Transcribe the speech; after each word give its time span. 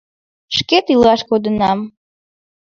Шкет 0.57 0.85
илаш 0.93 1.21
кодынам. 1.29 1.79